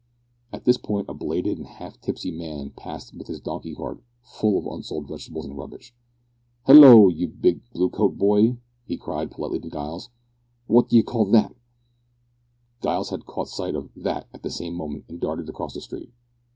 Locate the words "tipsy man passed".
2.01-3.13